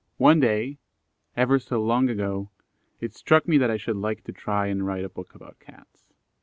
[0.17, 0.79] _One day,
[1.37, 2.49] ever so long ago,
[2.99, 6.11] it struck me that I should like to try and write a book about Cats.